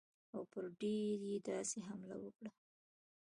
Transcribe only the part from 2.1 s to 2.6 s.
وکړه.